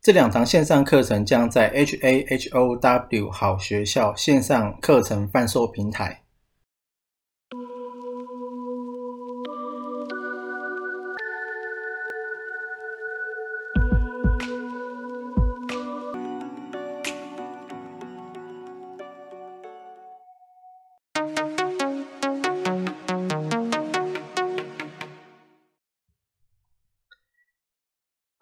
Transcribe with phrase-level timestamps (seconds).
[0.00, 6.22] 这两堂线上课程将在 HAHOW 好学校线上课程贩售平台。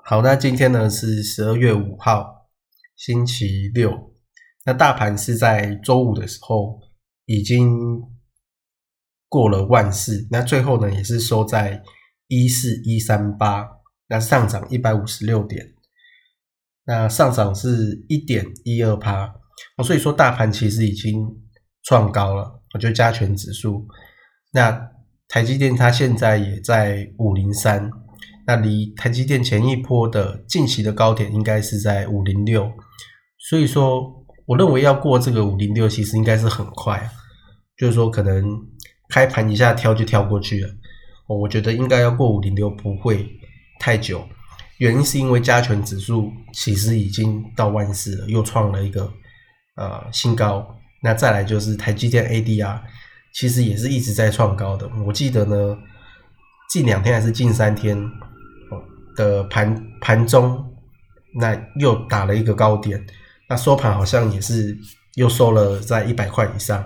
[0.08, 2.46] 好，那今天呢是十二月五号，
[2.94, 4.14] 星期六。
[4.64, 6.78] 那大盘是在周五的时候
[7.24, 7.76] 已经
[9.28, 11.82] 过了万四，那最后呢也是收在
[12.28, 13.66] 一四一三八，
[14.06, 15.74] 那上涨一百五十六点，
[16.84, 19.34] 那上涨是一点一二趴。
[19.84, 21.18] 所以说大盘其实已经
[21.82, 22.62] 创高了。
[22.74, 23.84] 我觉得加权指数，
[24.52, 24.88] 那
[25.26, 27.90] 台积电它现在也在五零三。
[28.46, 32.70] 那离台积电前一波的近期的高点应该是在五零六，
[33.38, 37.10] 所以说我认为要过这个五零六，其实应该是很快，
[37.76, 38.44] 就是说可能
[39.08, 40.70] 开盘一下跳就跳过去了。
[41.26, 43.28] 我觉得应该要过五零六不会
[43.80, 44.24] 太久，
[44.78, 49.12] 原因是因为加权指数其实已经到万四了，又创了一个
[49.74, 50.64] 呃新高。
[51.02, 52.80] 那再来就是台积电 ADR，
[53.34, 54.88] 其实也是一直在创高的。
[55.04, 55.76] 我记得呢，
[56.70, 58.08] 近两天还是近三天。
[59.16, 60.64] 的盘盘中，
[61.38, 63.04] 那又打了一个高点，
[63.48, 64.76] 那收盘好像也是
[65.16, 66.82] 又收了在一百块以上，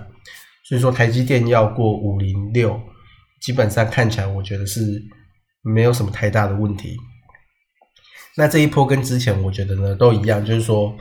[0.63, 2.79] 所以说台积电要过五零六，
[3.41, 5.01] 基本上看起来我觉得是
[5.61, 6.97] 没有什么太大的问题。
[8.35, 10.95] 那这一波跟之前我觉得呢都一样，就是说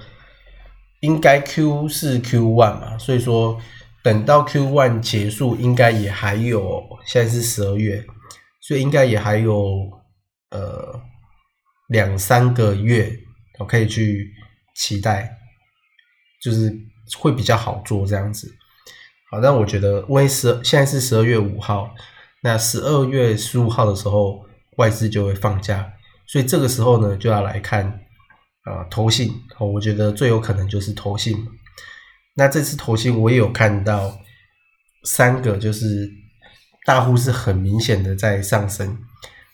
[1.00, 3.60] 应该 Q 是 Q one 嘛，所以说
[4.02, 8.04] 等到 Q one 结束，应该也还有现在是十二月，
[8.60, 9.90] 所以应该也还有
[10.50, 11.09] 呃。
[11.90, 13.12] 两三个月，
[13.58, 14.32] 我可以去
[14.76, 15.36] 期待，
[16.40, 16.72] 就是
[17.18, 18.48] 会比较好做这样子。
[19.28, 21.92] 好，但我觉得，因为十现在是十二月五号，
[22.44, 24.46] 那十二月十五号的时候
[24.76, 25.92] 外资就会放假，
[26.28, 27.84] 所以这个时候呢就要来看
[28.62, 29.34] 啊投信。
[29.58, 31.36] 我觉得最有可能就是投信。
[32.34, 34.16] 那这次投信我也有看到
[35.02, 36.08] 三个，就是
[36.86, 38.96] 大户是很明显的在上升。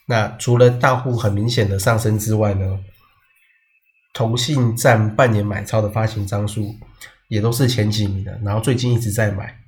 [0.09, 2.79] 那除了大户很明显的上升之外呢，
[4.15, 6.77] 投信占半年买超的发行张数
[7.29, 9.59] 也都是前几名的，然后最近一直在买。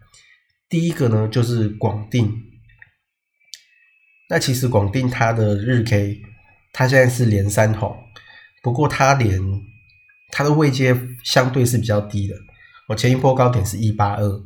[0.69, 2.33] 第一个呢就是广定，
[4.29, 6.23] 那其实广定它的日 K
[6.73, 7.97] 它现在是连三红，
[8.63, 9.41] 不过它连
[10.31, 12.37] 它的位阶相对是比较低的，
[12.89, 14.43] 我前一波高点是一八二，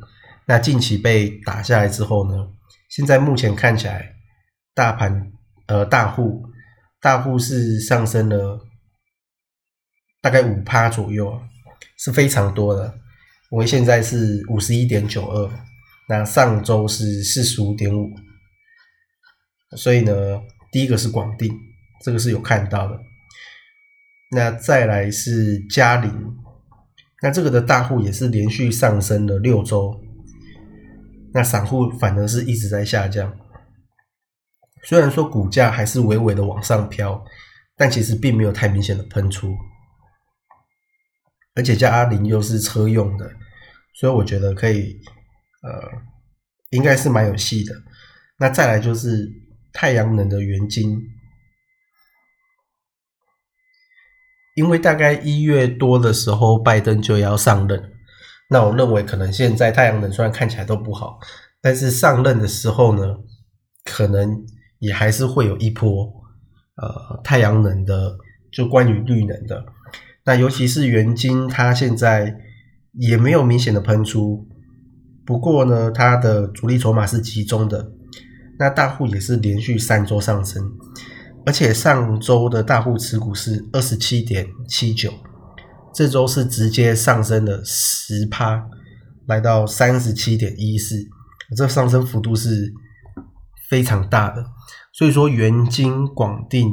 [0.47, 2.47] 那近期被打下来之后呢，
[2.89, 4.15] 现在目前看起来
[4.73, 5.31] 大盘。
[5.67, 6.43] 呃，大户
[6.99, 8.59] 大户是上升了
[10.21, 11.41] 大概五趴左右，
[11.97, 12.93] 是非常多的。
[13.49, 15.49] 我现在是五十一点九二，
[16.09, 18.09] 那上周是四十五点五，
[19.77, 20.13] 所以呢，
[20.71, 21.53] 第一个是广定，
[22.03, 22.99] 这个是有看到的。
[24.31, 26.11] 那再来是嘉陵，
[27.21, 29.93] 那这个的大户也是连续上升了六周，
[31.33, 33.31] 那散户反而是一直在下降。
[34.85, 37.23] 虽然说股价还是微微的往上飘，
[37.77, 39.55] 但其实并没有太明显的喷出，
[41.55, 43.31] 而且加阿林又是车用的，
[43.95, 44.99] 所以我觉得可以，
[45.61, 45.89] 呃，
[46.71, 47.73] 应该是蛮有戏的。
[48.37, 49.31] 那再来就是
[49.71, 51.01] 太阳能的原晶，
[54.55, 57.93] 因为大概一月多的时候拜登就要上任，
[58.49, 61.19] 那我认为可能现在太阳能虽然看起来都不好，
[61.61, 63.15] 但是上任的时候呢，
[63.85, 64.45] 可能。
[64.83, 66.13] 也还是会有一波，
[66.75, 68.17] 呃，太阳能的，
[68.51, 69.63] 就关于绿能的，
[70.25, 72.35] 那尤其是元晶，它现在
[72.91, 74.45] 也没有明显的喷出，
[75.25, 77.93] 不过呢，它的主力筹码是集中的，
[78.59, 80.69] 那大户也是连续三周上升，
[81.45, 85.13] 而且上周的大户持股是二十七点七九，
[85.95, 88.67] 这周是直接上升了十趴，
[89.27, 90.97] 来到三十七点一四，
[91.55, 92.73] 这上升幅度是
[93.73, 94.45] 非常大的。
[94.93, 96.69] 所以说，元金、广定，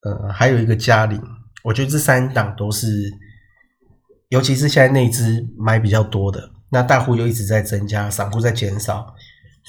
[0.00, 1.22] 呃，还有一个嘉陵，
[1.62, 3.10] 我觉得这三档都是，
[4.30, 9.14] 尤其是现在内资买比较多的，那大户又一直在增加，散户在减少，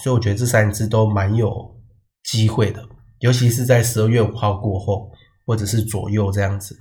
[0.01, 1.77] 所以我觉得这三只都蛮有
[2.23, 2.87] 机会的，
[3.19, 5.11] 尤其是在十二月五号过后，
[5.45, 6.77] 或者是左右这样子。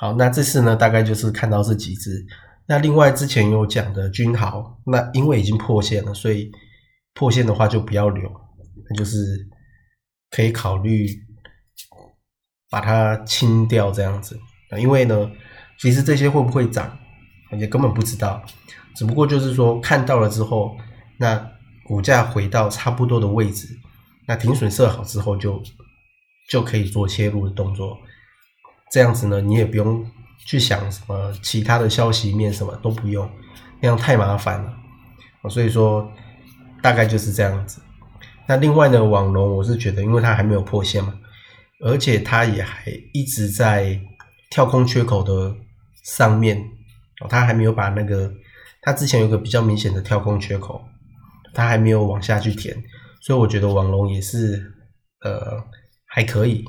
[0.00, 2.24] 好，那这次呢，大概就是看到这几只。
[2.66, 6.50] 那另外之前有讲的君豪，那因为已经破线了，所以
[7.14, 8.30] 破线的话就不要留，
[8.88, 9.18] 那就是
[10.30, 11.06] 可以考虑
[12.70, 14.38] 把它清掉这样子。
[14.78, 15.30] 因为呢，
[15.78, 16.98] 其实这些会不会涨，
[17.58, 18.42] 也根本不知道。
[18.96, 20.76] 只不过就是说看到了之后，
[21.18, 21.50] 那
[21.84, 23.68] 股价回到差不多的位置，
[24.26, 25.62] 那停损设好之后，就
[26.50, 27.98] 就可以做切入的动作。
[28.90, 30.06] 这样子呢，你也不用
[30.46, 33.30] 去想什么其他的消息面，什么都不用，
[33.80, 34.74] 那样太麻烦了。
[35.50, 36.10] 所以说
[36.82, 37.80] 大概就是这样子。
[38.46, 41.14] 那另外呢，网龙我是觉得，因为它还没有破线嘛，
[41.84, 43.98] 而且它也还一直在。
[44.54, 45.56] 跳空缺口的
[46.04, 46.58] 上面
[47.22, 48.30] 哦，它还没有把那个，
[48.82, 50.84] 它之前有个比较明显的跳空缺口，
[51.54, 52.76] 它还没有往下去填，
[53.22, 54.62] 所以我觉得网龙也是
[55.24, 55.58] 呃
[56.04, 56.62] 还可以，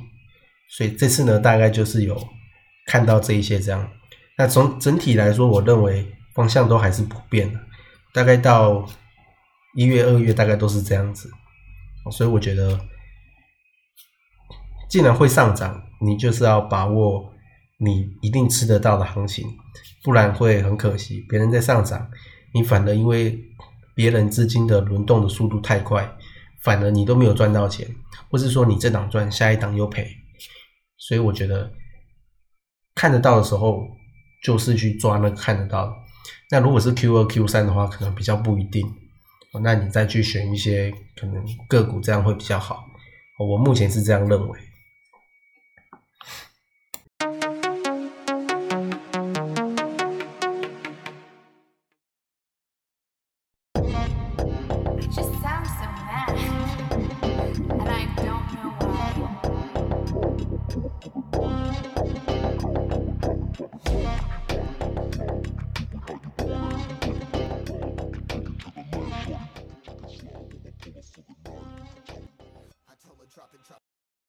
[0.70, 2.18] 所以这次呢大概就是有
[2.86, 3.86] 看到这一些这样，
[4.38, 7.60] 那从整体来说，我认为方向都还是不变的，
[8.14, 8.88] 大概到
[9.76, 11.30] 一月二月大概都是这样子，
[12.12, 12.80] 所以我觉得
[14.90, 17.32] 既然会上涨，你就是要把握。
[17.80, 19.46] 你一定吃得到的行情，
[20.04, 21.20] 不然会很可惜。
[21.28, 22.10] 别人在上涨，
[22.54, 23.38] 你反而因为
[23.94, 26.10] 别人资金的轮动的速度太快，
[26.62, 27.86] 反而你都没有赚到钱，
[28.30, 30.08] 或是说你这档赚，下一档又赔。
[30.98, 31.70] 所以我觉得
[32.96, 33.86] 看得到的时候，
[34.46, 35.94] 就是去抓那看得到。
[36.52, 38.90] 那如果是 Q 二 Q 三的话，可能比较不一定。
[39.62, 42.90] 那你再去选一些可能个股，这样会比较好。
[43.38, 44.60] 我目前是这样认为。